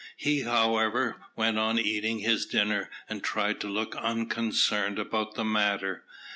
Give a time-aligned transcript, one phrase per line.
[0.17, 6.05] He, however, went on eating his dinner, and tried to look unconcerned about the matter.